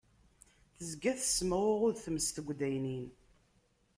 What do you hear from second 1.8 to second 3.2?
tmes deg addaynin.